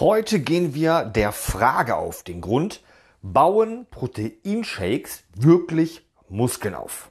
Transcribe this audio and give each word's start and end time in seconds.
Heute 0.00 0.40
gehen 0.40 0.72
wir 0.72 1.04
der 1.04 1.32
Frage 1.32 1.96
auf 1.96 2.22
den 2.22 2.40
Grund, 2.40 2.82
bauen 3.20 3.86
Proteinshakes 3.90 5.24
wirklich 5.34 6.08
Muskeln 6.30 6.74
auf? 6.74 7.10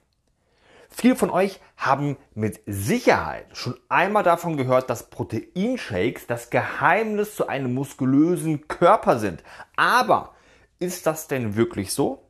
Viele 0.90 1.16
von 1.16 1.30
euch 1.30 1.62
haben 1.78 2.18
mit 2.34 2.60
Sicherheit 2.66 3.46
schon 3.54 3.78
einmal 3.88 4.24
davon 4.24 4.58
gehört, 4.58 4.90
dass 4.90 5.12
Proteinshakes 5.12 6.26
das 6.26 6.50
Geheimnis 6.50 7.36
zu 7.36 7.48
einem 7.48 7.72
muskulösen 7.76 8.68
Körper 8.68 9.20
sind. 9.20 9.44
Aber 9.76 10.34
ist 10.80 11.06
das 11.06 11.28
denn 11.28 11.56
wirklich 11.56 11.94
so? 11.94 12.28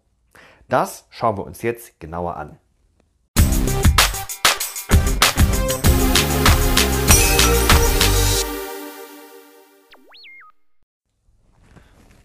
Das 0.67 1.07
schauen 1.09 1.37
wir 1.37 1.45
uns 1.45 1.61
jetzt 1.61 1.97
genauer 2.01 2.35
an. 2.35 2.57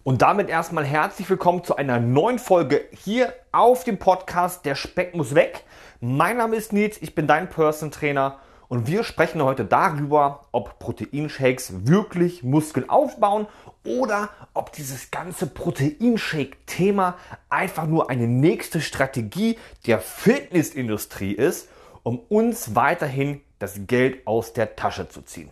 Und 0.07 0.21
damit 0.21 0.47
erstmal 0.47 0.85
herzlich 0.85 1.29
willkommen 1.29 1.65
zu 1.65 1.75
einer 1.75 1.99
neuen 1.99 2.39
Folge 2.39 2.85
hier 2.93 3.33
auf 3.51 3.83
dem 3.83 3.97
Podcast 3.97 4.63
Der 4.63 4.75
Speck 4.75 5.13
muss 5.13 5.35
weg. 5.35 5.65
Mein 5.99 6.37
Name 6.37 6.55
ist 6.55 6.71
Nils, 6.71 6.97
ich 7.01 7.13
bin 7.13 7.27
dein 7.27 7.49
Person 7.49 7.91
Trainer 7.91 8.39
und 8.69 8.87
wir 8.87 9.03
sprechen 9.03 9.43
heute 9.43 9.65
darüber, 9.65 10.45
ob 10.53 10.79
Proteinshakes 10.79 11.87
wirklich 11.87 12.41
Muskeln 12.41 12.89
aufbauen 12.89 13.47
oder 13.83 14.29
ob 14.53 14.71
dieses 14.71 15.11
ganze 15.11 15.45
Proteinshake-Thema 15.45 17.17
einfach 17.49 17.85
nur 17.85 18.09
eine 18.09 18.27
nächste 18.27 18.79
Strategie 18.79 19.59
der 19.87 19.99
Fitnessindustrie 19.99 21.33
ist, 21.33 21.67
um 22.03 22.19
uns 22.29 22.75
weiterhin 22.75 23.41
das 23.59 23.87
Geld 23.87 24.25
aus 24.25 24.53
der 24.53 24.77
Tasche 24.77 25.09
zu 25.09 25.21
ziehen. 25.23 25.51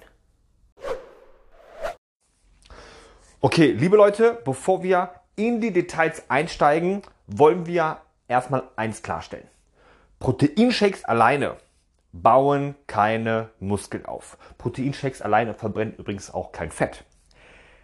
Okay, 3.45 3.73
liebe 3.73 3.95
Leute, 3.95 4.41
bevor 4.43 4.81
wir 4.81 5.11
in 5.35 5.61
die 5.61 5.69
Details 5.71 6.23
einsteigen, 6.29 7.03
wollen 7.27 7.67
wir 7.67 7.99
erstmal 8.27 8.63
eins 8.75 9.03
klarstellen. 9.03 9.47
Proteinshakes 10.17 11.05
alleine 11.05 11.55
bauen 12.11 12.73
keine 12.87 13.51
Muskeln 13.59 14.07
auf. 14.07 14.39
Proteinshakes 14.57 15.21
alleine 15.21 15.53
verbrennen 15.53 15.93
übrigens 15.95 16.33
auch 16.33 16.53
kein 16.53 16.71
Fett. 16.71 17.03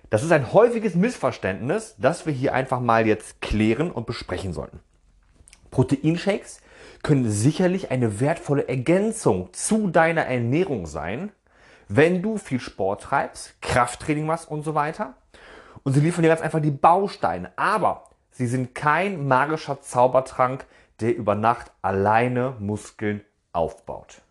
Das 0.09 0.23
ist 0.23 0.31
ein 0.31 0.51
häufiges 0.51 0.95
Missverständnis, 0.95 1.93
das 1.99 2.25
wir 2.25 2.33
hier 2.33 2.55
einfach 2.55 2.79
mal 2.79 3.05
jetzt 3.05 3.39
klären 3.39 3.91
und 3.91 4.07
besprechen 4.07 4.53
sollten. 4.53 4.79
Proteinshakes 5.69 6.61
können 7.03 7.29
sicherlich 7.29 7.91
eine 7.91 8.19
wertvolle 8.19 8.67
Ergänzung 8.67 9.53
zu 9.53 9.91
deiner 9.91 10.25
Ernährung 10.25 10.87
sein, 10.87 11.31
wenn 11.87 12.23
du 12.23 12.39
viel 12.39 12.59
Sport 12.59 13.03
treibst, 13.03 13.61
Krafttraining 13.61 14.25
machst 14.25 14.49
und 14.49 14.63
so 14.63 14.73
weiter. 14.73 15.13
Und 15.83 15.93
sie 15.93 15.99
liefern 15.99 16.23
dir 16.23 16.29
ganz 16.29 16.41
einfach 16.41 16.61
die 16.61 16.71
Bausteine. 16.71 17.51
Aber 17.55 18.09
sie 18.31 18.47
sind 18.47 18.75
kein 18.75 19.27
magischer 19.27 19.81
Zaubertrank, 19.81 20.65
der 20.99 21.15
über 21.15 21.35
Nacht 21.35 21.71
alleine 21.81 22.55
Muskeln 22.59 23.21
aufbaut. 23.53 24.21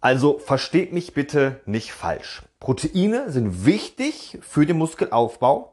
Also 0.00 0.38
versteht 0.38 0.92
mich 0.92 1.14
bitte 1.14 1.60
nicht 1.64 1.92
falsch. 1.92 2.42
Proteine 2.58 3.30
sind 3.30 3.64
wichtig 3.64 4.38
für 4.42 4.66
den 4.66 4.78
Muskelaufbau, 4.78 5.72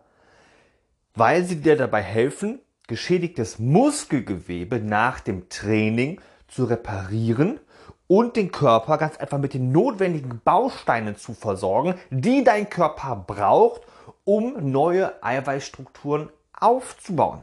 weil 1.15 1.43
sie 1.43 1.61
dir 1.61 1.75
dabei 1.75 2.01
helfen, 2.01 2.59
geschädigtes 2.87 3.59
Muskelgewebe 3.59 4.79
nach 4.79 5.19
dem 5.19 5.49
Training 5.49 6.21
zu 6.47 6.65
reparieren 6.65 7.59
und 8.07 8.35
den 8.35 8.51
Körper 8.51 8.97
ganz 8.97 9.17
einfach 9.17 9.37
mit 9.37 9.53
den 9.53 9.71
notwendigen 9.71 10.41
Bausteinen 10.43 11.15
zu 11.15 11.33
versorgen, 11.33 11.95
die 12.09 12.43
dein 12.43 12.69
Körper 12.69 13.15
braucht, 13.15 13.81
um 14.29 14.71
neue 14.71 15.23
Eiweißstrukturen 15.23 16.29
aufzubauen. 16.53 17.41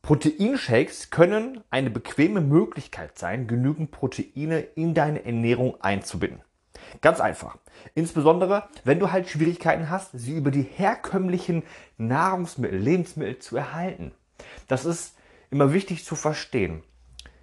Proteinshakes 0.00 1.10
können 1.10 1.62
eine 1.68 1.90
bequeme 1.90 2.40
Möglichkeit 2.40 3.18
sein, 3.18 3.46
genügend 3.46 3.90
Proteine 3.90 4.60
in 4.60 4.94
deine 4.94 5.26
Ernährung 5.26 5.78
einzubinden. 5.82 6.40
Ganz 7.02 7.20
einfach. 7.20 7.58
Insbesondere, 7.94 8.70
wenn 8.84 9.00
du 9.00 9.12
halt 9.12 9.28
Schwierigkeiten 9.28 9.90
hast, 9.90 10.12
sie 10.14 10.34
über 10.34 10.50
die 10.50 10.62
herkömmlichen 10.62 11.62
Nahrungsmittel, 11.98 12.78
Lebensmittel 12.78 13.38
zu 13.38 13.58
erhalten. 13.58 14.12
Das 14.68 14.86
ist 14.86 15.14
immer 15.50 15.74
wichtig 15.74 16.06
zu 16.06 16.14
verstehen. 16.14 16.84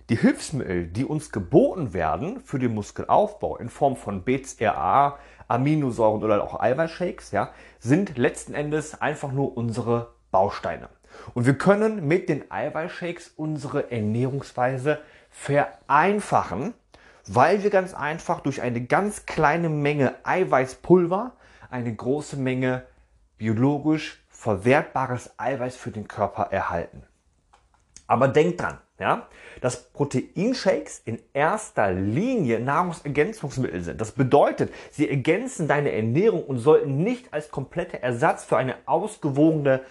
Die 0.09 0.17
Hilfsmittel, 0.17 0.87
die 0.87 1.05
uns 1.05 1.31
geboten 1.31 1.93
werden 1.93 2.41
für 2.41 2.59
den 2.59 2.73
Muskelaufbau 2.73 3.55
in 3.55 3.69
Form 3.69 3.95
von 3.95 4.23
BCAA, 4.23 5.17
Aminosäuren 5.47 6.21
oder 6.21 6.43
auch 6.43 6.59
Eiweißshakes, 6.59 7.31
ja, 7.31 7.53
sind 7.79 8.17
letzten 8.17 8.53
Endes 8.53 9.01
einfach 9.01 9.31
nur 9.31 9.55
unsere 9.55 10.13
Bausteine. 10.29 10.89
Und 11.33 11.45
wir 11.45 11.57
können 11.57 12.05
mit 12.05 12.27
den 12.27 12.51
Eiweißshakes 12.51 13.33
unsere 13.37 13.91
Ernährungsweise 13.91 14.99
vereinfachen, 15.29 16.73
weil 17.25 17.63
wir 17.63 17.69
ganz 17.69 17.93
einfach 17.93 18.41
durch 18.41 18.61
eine 18.61 18.81
ganz 18.81 19.25
kleine 19.25 19.69
Menge 19.69 20.15
Eiweißpulver 20.23 21.31
eine 21.69 21.95
große 21.95 22.35
Menge 22.35 22.83
biologisch 23.37 24.21
verwertbares 24.27 25.31
Eiweiß 25.37 25.77
für 25.77 25.91
den 25.91 26.09
Körper 26.09 26.47
erhalten. 26.51 27.03
Aber 28.07 28.27
denkt 28.27 28.61
dran, 28.61 28.79
ja, 28.99 29.27
dass 29.61 29.91
Proteinshakes 29.91 31.01
in 31.05 31.19
erster 31.33 31.91
Linie 31.91 32.59
Nahrungsergänzungsmittel 32.59 33.81
sind. 33.81 34.01
Das 34.01 34.11
bedeutet, 34.11 34.73
sie 34.91 35.09
ergänzen 35.09 35.67
deine 35.67 35.91
Ernährung 35.91 36.43
und 36.43 36.59
sollten 36.59 36.97
nicht 36.97 37.33
als 37.33 37.49
kompletter 37.49 37.99
Ersatz 37.99 38.45
für 38.45 38.57
eine 38.57 38.75
ausgewogene 38.85 39.81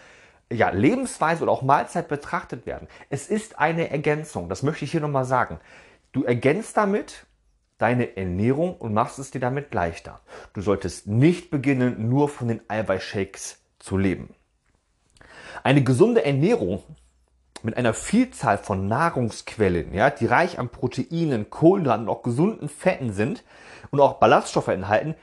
ja, 0.53 0.71
Lebensweise 0.71 1.43
oder 1.43 1.53
auch 1.53 1.63
Mahlzeit 1.63 2.09
betrachtet 2.09 2.67
werden. 2.67 2.89
Es 3.11 3.29
ist 3.29 3.59
eine 3.59 3.91
Ergänzung, 3.91 4.49
das 4.49 4.63
möchte 4.63 4.85
ich 4.85 4.93
hier 4.93 5.01
nochmal 5.01 5.25
sagen. 5.25 5.59
Du 6.13 6.25
ergänzt 6.25 6.77
damit 6.77 7.27
deine 7.79 8.17
Ernährung 8.17 8.77
und 8.77 8.95
machst 8.95 9.19
es 9.19 9.31
dir 9.31 9.41
damit 9.41 9.75
leichter. 9.75 10.21
Du 10.53 10.61
solltest 10.61 11.07
nicht 11.09 11.51
beginnen, 11.51 12.09
nur 12.09 12.29
von 12.29 12.49
den 12.49 12.61
Eiweißshakes 12.69 13.61
zu 13.79 13.97
leben. 13.97 14.35
Eine 15.65 15.83
gesunde 15.83 16.25
Ernährung 16.25 16.83
mit 17.63 17.77
einer 17.77 17.95
Vielzahl 17.95 18.59
von 18.59 18.89
Nahrungsquellen, 18.89 19.95
ja, 19.95 20.11
die 20.11 20.27
reich 20.27 20.59
an 20.59 20.69
Proteinen, 20.69 21.51
Kohlenhydraten 21.51 22.09
und 22.09 22.15
auch 22.15 22.23
gesunden 22.23 22.69
Fetten 22.69 23.13
sind 23.13 23.45
und 23.91 24.01
auch 24.01 24.15
Ballaststoffe 24.15 24.69
enthalten, 24.69 25.15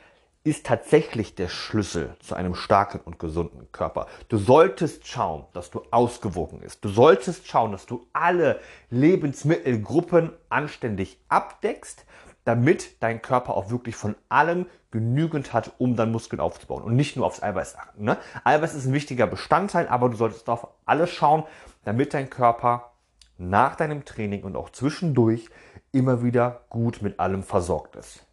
ist 0.43 0.65
tatsächlich 0.65 1.35
der 1.35 1.49
Schlüssel 1.49 2.15
zu 2.21 2.33
einem 2.33 2.55
starken 2.55 3.01
und 3.03 3.19
gesunden 3.19 3.71
Körper. 3.71 4.07
Du 4.29 4.37
solltest 4.37 5.05
schauen, 5.05 5.45
dass 5.53 5.69
du 5.69 5.81
ausgewogen 5.91 6.59
bist. 6.61 6.83
Du 6.83 6.89
solltest 6.89 7.47
schauen, 7.47 7.73
dass 7.73 7.85
du 7.85 8.07
alle 8.13 8.59
Lebensmittelgruppen 8.89 10.31
anständig 10.47 11.19
abdeckst, 11.27 12.05
damit 12.45 13.03
dein 13.03 13.21
Körper 13.21 13.55
auch 13.55 13.69
wirklich 13.69 13.95
von 13.95 14.15
allem 14.29 14.65
genügend 14.91 15.53
hat, 15.53 15.73
um 15.77 15.95
dann 15.95 16.11
Muskeln 16.11 16.39
aufzubauen 16.39 16.83
und 16.83 16.95
nicht 16.95 17.15
nur 17.15 17.25
aufs 17.25 17.43
Eiweiß 17.43 17.77
achten. 17.77 18.03
Ne? 18.03 18.17
Eiweiß 18.43 18.73
ist 18.73 18.85
ein 18.85 18.93
wichtiger 18.93 19.27
Bestandteil, 19.27 19.87
aber 19.87 20.09
du 20.09 20.15
solltest 20.15 20.49
auf 20.49 20.67
alles 20.85 21.11
schauen, 21.11 21.43
damit 21.83 22.13
dein 22.13 22.29
Körper 22.29 22.93
nach 23.37 23.75
deinem 23.75 24.05
Training 24.05 24.43
und 24.43 24.55
auch 24.55 24.69
zwischendurch 24.69 25.49
immer 25.91 26.23
wieder 26.23 26.65
gut 26.69 27.01
mit 27.01 27.19
allem 27.19 27.43
versorgt 27.43 27.95
ist. 27.95 28.25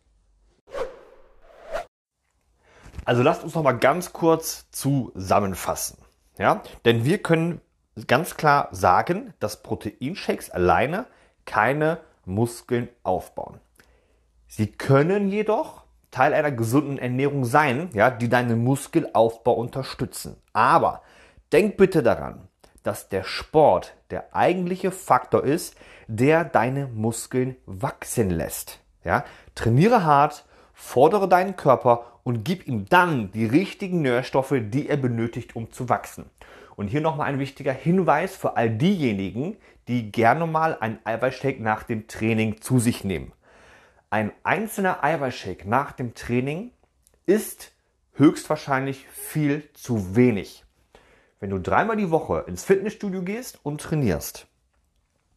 Also 3.05 3.23
lasst 3.23 3.45
uns 3.45 3.55
noch 3.55 3.63
mal 3.63 3.79
ganz 3.79 4.13
kurz 4.13 4.69
zusammenfassen. 4.73 5.99
Ja? 6.39 6.63
Denn 6.85 7.05
wir 7.05 7.23
können 7.23 7.61
ganz 8.07 8.37
klar 8.37 8.69
sagen, 8.73 9.33
dass 9.39 9.63
Proteinshakes 9.63 10.51
alleine 10.51 11.07
keine 11.45 12.01
Muskeln 12.25 12.89
aufbauen. 13.05 13.61
Sie 14.49 14.73
können 14.73 15.29
jedoch 15.29 15.85
Teil 16.11 16.35
einer 16.35 16.51
gesunden 16.51 16.99
Ernährung 16.99 17.45
sein, 17.45 17.91
ja, 17.93 18.11
die 18.11 18.29
deinen 18.29 18.65
Muskelaufbau 18.65 19.53
unterstützen. 19.53 20.37
Aber 20.53 21.03
denk 21.53 21.77
bitte 21.77 22.03
daran, 22.03 22.49
dass 22.87 23.09
der 23.09 23.25
Sport 23.25 23.95
der 24.11 24.35
eigentliche 24.35 24.91
Faktor 24.91 25.45
ist, 25.45 25.77
der 26.07 26.45
deine 26.45 26.87
Muskeln 26.87 27.57
wachsen 27.67 28.31
lässt. 28.31 28.81
Ja? 29.05 29.25
Trainiere 29.55 30.05
hart, 30.05 30.45
fordere 30.73 31.29
deinen 31.29 31.57
Körper 31.57 32.21
und 32.23 32.45
gib 32.45 32.67
ihm 32.67 32.87
dann 32.89 33.33
die 33.33 33.47
richtigen 33.47 34.03
Nährstoffe, 34.03 34.55
die 34.59 34.89
er 34.89 34.97
benötigt, 34.97 35.57
um 35.57 35.73
zu 35.73 35.89
wachsen. 35.89 36.31
Und 36.77 36.89
hier 36.89 37.01
nochmal 37.01 37.29
ein 37.29 37.39
wichtiger 37.39 37.73
Hinweis 37.73 38.37
für 38.37 38.57
all 38.57 38.71
diejenigen, 38.71 39.57
die 39.89 40.13
gerne 40.13 40.47
mal 40.47 40.77
einen 40.79 40.99
Eiweißshake 41.05 41.63
nach 41.63 41.85
dem 41.85 42.07
Training 42.07 42.61
zu 42.61 42.79
sich 42.79 43.03
nehmen. 43.03 43.33
Ein 44.11 44.33
einzelner 44.45 45.03
Eiweißshake 45.03 45.69
nach 45.69 45.93
dem 45.93 46.15
Training 46.15 46.73
ist 47.25 47.73
höchstwahrscheinlich 48.15 49.07
viel 49.09 49.69
zu 49.73 50.15
wenig. 50.15 50.66
Wenn 51.39 51.51
du 51.51 51.59
dreimal 51.59 51.97
die 51.97 52.11
Woche 52.11 52.45
ins 52.47 52.65
Fitnessstudio 52.65 53.23
gehst 53.23 53.59
und 53.63 53.81
trainierst, 53.81 54.47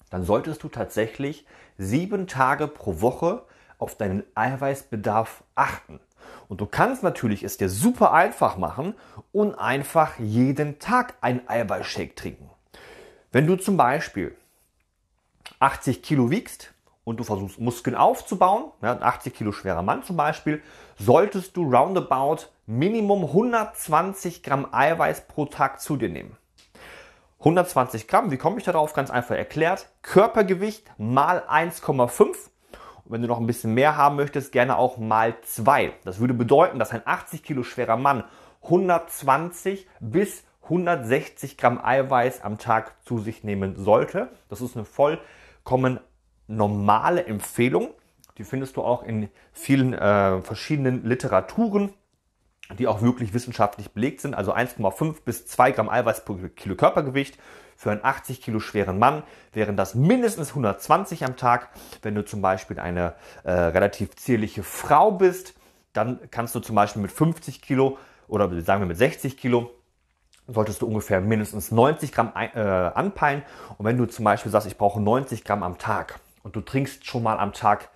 dann 0.09 0.23
solltest 0.23 0.63
du 0.63 0.69
tatsächlich 0.69 1.45
sieben 1.77 2.25
Tage 2.27 2.67
pro 2.67 3.01
Woche 3.01 3.43
auf 3.77 3.95
deinen 3.95 4.23
Eiweißbedarf 4.33 5.43
achten. 5.55 5.99
Und 6.47 6.61
du 6.61 6.65
kannst 6.65 7.03
natürlich 7.03 7.43
es 7.43 7.57
dir 7.57 7.69
super 7.69 8.13
einfach 8.13 8.57
machen 8.57 8.95
und 9.31 9.55
einfach 9.55 10.17
jeden 10.19 10.79
Tag 10.79 11.15
einen 11.21 11.47
Eiweißshake 11.47 12.15
trinken. 12.15 12.49
Wenn 13.31 13.45
du 13.45 13.57
zum 13.57 13.77
Beispiel 13.77 14.35
80 15.59 16.01
Kilo 16.01 16.31
wiegst 16.31 16.73
und 17.09 17.19
du 17.19 17.23
versuchst 17.23 17.59
Muskeln 17.59 17.95
aufzubauen, 17.95 18.65
ja, 18.83 18.91
ein 18.91 19.01
80 19.01 19.33
Kilo 19.33 19.51
schwerer 19.51 19.81
Mann 19.81 20.03
zum 20.03 20.15
Beispiel, 20.15 20.61
solltest 20.99 21.57
du 21.57 21.63
roundabout 21.63 22.43
Minimum 22.67 23.23
120 23.25 24.43
Gramm 24.43 24.67
Eiweiß 24.71 25.27
pro 25.27 25.45
Tag 25.45 25.81
zu 25.81 25.97
dir 25.97 26.09
nehmen. 26.09 26.37
120 27.39 28.07
Gramm, 28.07 28.29
wie 28.29 28.37
komme 28.37 28.59
ich 28.59 28.63
darauf? 28.63 28.93
Ganz 28.93 29.09
einfach 29.09 29.35
erklärt. 29.35 29.89
Körpergewicht 30.03 30.85
mal 30.99 31.39
1,5. 31.49 32.21
Und 32.21 32.35
wenn 33.05 33.23
du 33.23 33.27
noch 33.27 33.39
ein 33.39 33.47
bisschen 33.47 33.73
mehr 33.73 33.97
haben 33.97 34.17
möchtest, 34.17 34.51
gerne 34.51 34.77
auch 34.77 34.97
mal 34.97 35.35
2. 35.41 35.93
Das 36.05 36.19
würde 36.19 36.35
bedeuten, 36.35 36.77
dass 36.77 36.91
ein 36.91 37.01
80 37.03 37.41
Kilo 37.41 37.63
schwerer 37.63 37.97
Mann 37.97 38.23
120 38.61 39.87
bis 39.99 40.43
160 40.63 41.57
Gramm 41.57 41.83
Eiweiß 41.83 42.43
am 42.43 42.59
Tag 42.59 43.03
zu 43.03 43.17
sich 43.17 43.43
nehmen 43.43 43.77
sollte. 43.77 44.29
Das 44.47 44.61
ist 44.61 44.75
eine 44.75 44.85
vollkommen 44.85 45.99
normale 46.49 47.25
Empfehlung. 47.25 47.89
Die 48.37 48.43
findest 48.43 48.77
du 48.77 48.83
auch 48.83 49.03
in 49.03 49.29
vielen 49.53 49.93
äh, 49.93 50.41
verschiedenen 50.41 51.05
Literaturen 51.05 51.93
die 52.77 52.87
auch 52.87 53.01
wirklich 53.01 53.33
wissenschaftlich 53.33 53.91
belegt 53.93 54.21
sind, 54.21 54.35
also 54.35 54.53
1,5 54.53 55.23
bis 55.25 55.47
2 55.47 55.71
Gramm 55.71 55.89
Eiweiß 55.89 56.23
pro 56.25 56.35
Kilo 56.55 56.75
Körpergewicht. 56.75 57.39
Für 57.75 57.91
einen 57.91 58.03
80 58.03 58.41
Kilo 58.41 58.59
schweren 58.59 58.99
Mann 58.99 59.23
wären 59.53 59.77
das 59.77 59.95
mindestens 59.95 60.49
120 60.49 61.25
am 61.25 61.37
Tag. 61.37 61.69
Wenn 62.01 62.13
du 62.13 62.25
zum 62.25 62.41
Beispiel 62.41 62.79
eine 62.79 63.15
äh, 63.43 63.51
relativ 63.51 64.15
zierliche 64.17 64.63
Frau 64.63 65.11
bist, 65.11 65.55
dann 65.93 66.19
kannst 66.29 66.53
du 66.53 66.59
zum 66.59 66.75
Beispiel 66.75 67.01
mit 67.01 67.11
50 67.11 67.61
Kilo 67.61 67.97
oder 68.27 68.49
sagen 68.61 68.81
wir 68.81 68.87
mit 68.87 68.97
60 68.97 69.37
Kilo 69.37 69.71
solltest 70.51 70.81
du 70.81 70.87
ungefähr 70.87 71.21
mindestens 71.21 71.71
90 71.71 72.11
Gramm 72.11 72.33
äh, 72.35 72.59
anpeilen. 72.59 73.43
Und 73.77 73.85
wenn 73.85 73.97
du 73.97 74.05
zum 74.05 74.25
Beispiel 74.25 74.51
sagst, 74.51 74.67
ich 74.67 74.77
brauche 74.77 74.99
90 74.99 75.43
Gramm 75.43 75.61
am 75.61 75.77
Tag 75.77 76.19
und 76.43 76.55
du 76.55 76.61
trinkst 76.61 77.05
schon 77.05 77.23
mal 77.23 77.37
am 77.37 77.53
Tag 77.53 77.89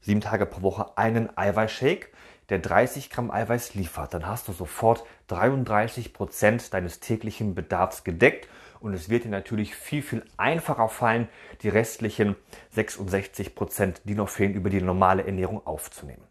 sieben 0.00 0.20
Tage 0.20 0.46
pro 0.46 0.62
Woche 0.62 0.96
einen 0.96 1.36
Eiweißshake, 1.36 2.08
der 2.48 2.58
30 2.58 3.10
Gramm 3.10 3.30
Eiweiß 3.30 3.74
liefert, 3.74 4.12
dann 4.12 4.26
hast 4.26 4.48
du 4.48 4.52
sofort 4.52 5.04
33 5.28 6.12
Prozent 6.12 6.74
deines 6.74 6.98
täglichen 6.98 7.54
Bedarfs 7.54 8.02
gedeckt 8.02 8.48
und 8.80 8.94
es 8.94 9.08
wird 9.08 9.24
dir 9.24 9.28
natürlich 9.28 9.76
viel, 9.76 10.02
viel 10.02 10.24
einfacher 10.36 10.88
fallen, 10.88 11.28
die 11.62 11.68
restlichen 11.68 12.34
66 12.70 13.54
Prozent, 13.54 14.02
die 14.04 14.14
noch 14.14 14.28
fehlen, 14.28 14.54
über 14.54 14.70
die 14.70 14.80
normale 14.80 15.24
Ernährung 15.24 15.64
aufzunehmen. 15.66 16.29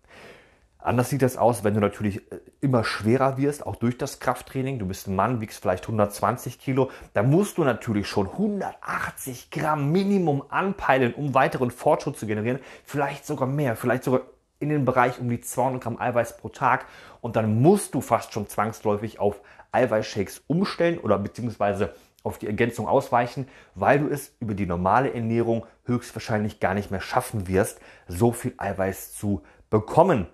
Anders 0.82 1.10
sieht 1.10 1.22
das 1.22 1.36
aus, 1.36 1.66
wenn 1.66 1.74
du 1.74 1.82
natürlich 1.82 2.32
äh, 2.32 2.40
immer 2.62 2.86
schwerer 2.86 3.38
wirst, 3.38 3.68
auch 3.68 3.76
durch 3.76 3.98
das 3.98 4.20
Krafttraining. 4.20 4.80
Du 4.80 4.88
bist 4.88 5.08
ein 5.08 5.16
Mann, 5.16 5.42
wiegst 5.42 5.62
vielleicht 5.62 5.84
120 5.84 6.58
Kilo. 6.58 6.90
Da 7.14 7.22
musst 7.22 7.58
du 7.58 7.66
natürlich 7.66 8.08
schon 8.08 8.28
180 8.28 9.52
Gramm 9.52 9.92
Minimum 9.92 10.44
anpeilen, 10.48 11.14
um 11.14 11.34
weiteren 11.34 11.70
Fortschritt 11.70 12.18
zu 12.18 12.28
generieren. 12.28 12.60
Vielleicht 12.86 13.26
sogar 13.26 13.48
mehr, 13.48 13.76
vielleicht 13.76 14.06
sogar 14.06 14.22
in 14.60 14.70
den 14.70 14.86
Bereich 14.86 15.20
um 15.20 15.30
die 15.30 15.42
200 15.42 15.84
Gramm 15.84 16.00
Eiweiß 16.00 16.38
pro 16.38 16.48
Tag 16.48 16.86
und 17.20 17.36
dann 17.36 17.62
musst 17.62 17.94
du 17.94 18.00
fast 18.00 18.34
schon 18.34 18.48
zwangsläufig 18.48 19.20
auf 19.20 19.42
Eiweißshakes 19.74 20.44
umstellen 20.48 20.98
oder 20.98 21.20
beziehungsweise 21.20 21.94
auf 22.24 22.38
die 22.38 22.48
Ergänzung 22.48 22.88
ausweichen, 22.88 23.48
weil 23.76 24.00
du 24.00 24.08
es 24.08 24.34
über 24.40 24.54
die 24.54 24.66
normale 24.66 25.14
Ernährung 25.14 25.66
höchstwahrscheinlich 25.86 26.60
gar 26.60 26.74
nicht 26.74 26.92
mehr 26.92 27.02
schaffen 27.02 27.48
wirst, 27.48 27.80
so 28.08 28.32
viel 28.32 28.54
Eiweiß 28.58 29.14
zu 29.14 29.44
bekommen. 29.70 30.28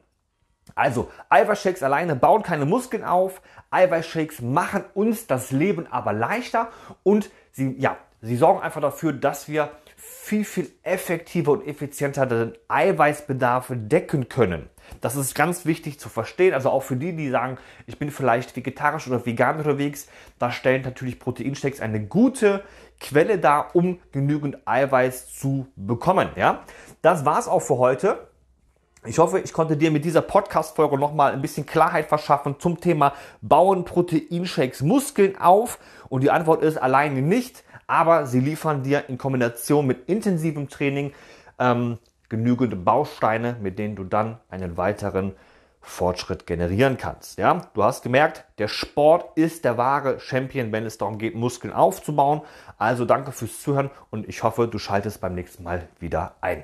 Also, 0.74 1.12
Eiweißshakes 1.30 1.84
alleine 1.84 2.16
bauen 2.16 2.42
keine 2.42 2.66
Muskeln 2.66 3.04
auf. 3.04 3.42
Eiweißshakes 3.70 4.42
machen 4.42 4.84
uns 4.94 5.28
das 5.28 5.52
Leben 5.52 5.88
aber 5.92 6.14
leichter 6.14 6.70
und 7.04 7.30
sie, 7.52 7.76
ja, 7.78 7.98
sie 8.22 8.36
sorgen 8.36 8.62
einfach 8.62 8.82
dafür, 8.82 9.14
dass 9.14 9.48
wir 9.48 9.70
viel, 9.96 10.44
viel 10.44 10.72
effektiver 10.84 11.52
und 11.52 11.68
effizienter 11.68 12.26
den 12.26 12.54
Eiweißbedarf 12.68 13.72
decken 13.76 14.28
können. 14.28 14.70
Das 15.02 15.16
ist 15.16 15.36
ganz 15.36 15.66
wichtig 15.66 16.00
zu 16.00 16.10
verstehen. 16.10 16.54
Also 16.54 16.70
auch 16.70 16.84
für 16.84 16.96
die, 16.96 17.16
die 17.16 17.30
sagen, 17.30 17.58
ich 17.86 18.00
bin 18.00 18.12
vielleicht 18.12 18.56
vegetarisch 18.56 19.08
oder 19.08 19.26
vegan 19.26 19.58
unterwegs, 19.58 20.08
da 20.40 20.52
stellen 20.52 20.82
natürlich 20.82 21.20
Proteinshakes 21.20 21.80
eine 21.80 22.06
gute 22.06 22.64
Quelle 23.00 23.38
dar, 23.38 23.76
um 23.76 24.00
genügend 24.12 24.58
Eiweiß 24.66 25.34
zu 25.36 25.68
bekommen. 25.76 26.30
Ja, 26.36 26.64
das 27.02 27.26
war's 27.26 27.48
auch 27.48 27.62
für 27.62 27.78
heute. 27.78 28.28
Ich 29.06 29.20
hoffe, 29.20 29.40
ich 29.40 29.54
konnte 29.54 29.78
dir 29.78 29.92
mit 29.92 30.06
dieser 30.06 30.22
Podcast-Folge 30.22 30.98
nochmal 30.98 31.34
ein 31.34 31.42
bisschen 31.42 31.66
Klarheit 31.66 32.08
verschaffen 32.08 32.56
zum 32.60 32.80
Thema 32.80 33.14
Bauen 33.42 33.86
Proteinshakes 33.86 34.82
Muskeln 34.82 35.38
auf. 35.38 35.80
Und 36.10 36.22
die 36.22 36.32
Antwort 36.32 36.64
ist 36.64 36.78
alleine 36.78 37.22
nicht 37.22 37.64
aber 37.88 38.26
sie 38.26 38.40
liefern 38.40 38.84
dir 38.84 39.10
in 39.10 39.18
Kombination 39.18 39.86
mit 39.86 40.10
intensivem 40.10 40.70
Training 40.70 41.14
ähm, 41.60 41.98
genügend 42.30 42.84
Bausteine, 42.84 43.58
mit 43.62 43.78
denen 43.80 43.96
du 43.96 44.04
dann 44.04 44.40
einen 44.50 44.78
weiteren 44.78 45.34
Fortschritt 45.82 46.48
generieren 46.48 46.98
kannst. 46.98 47.38
Ja, 47.38 47.62
du 47.76 47.84
hast 47.84 48.02
gemerkt, 48.02 48.46
der 48.58 48.68
Sport 48.68 49.38
ist 49.38 49.66
der 49.66 49.78
wahre 49.78 50.20
Champion, 50.20 50.72
wenn 50.72 50.86
es 50.86 50.98
darum 50.98 51.20
geht, 51.20 51.36
Muskeln 51.36 51.74
aufzubauen. 51.74 52.42
Also 52.80 53.06
danke 53.06 53.32
fürs 53.32 53.62
Zuhören 53.62 53.92
und 54.10 54.28
ich 54.28 54.42
hoffe, 54.42 54.68
du 54.68 54.80
schaltest 54.80 55.22
beim 55.22 55.36
nächsten 55.36 55.64
Mal 55.64 55.88
wieder 56.00 56.36
ein. 56.42 56.64